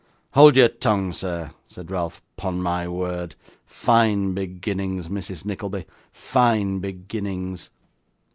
'Hold 0.31 0.55
your 0.55 0.67
tongue, 0.67 1.13
sir,' 1.13 1.51
said 1.67 1.91
Ralph. 1.91 2.23
'Upon 2.35 2.59
my 2.59 2.87
word! 2.87 3.35
Fine 3.67 4.33
beginnings, 4.33 5.09
Mrs 5.09 5.45
Nickleby 5.45 5.85
fine 6.11 6.79
beginnings! 6.79 7.69